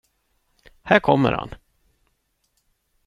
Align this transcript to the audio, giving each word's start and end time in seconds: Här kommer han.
Här 0.83 0.99
kommer 0.99 1.31
han. 1.33 1.49